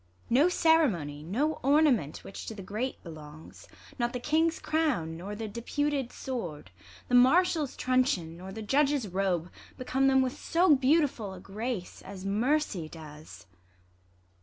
No 0.31 0.49
ceremony, 0.49 1.21
No 1.21 1.59
ornament 1.61 2.23
which 2.23 2.47
to 2.47 2.55
the 2.55 2.63
great 2.63 3.03
belongs; 3.03 3.67
Not 3.99 4.13
the 4.13 4.19
King's 4.19 4.57
crown, 4.57 5.15
nor 5.15 5.35
the 5.35 5.47
deputed 5.47 6.11
sword, 6.11 6.71
The 7.07 7.13
martial's 7.13 7.75
truncheon, 7.77 8.35
nor 8.37 8.51
the 8.51 8.63
judge's 8.63 9.07
robe, 9.07 9.51
Become 9.77 10.05
tliem 10.07 10.15
w. 10.21 10.29
th 10.29 10.41
so 10.41 10.75
beautiful 10.75 11.35
a 11.35 11.39
grace 11.39 12.01
As 12.01 12.25
mercy 12.25 12.89
does. 12.89 13.45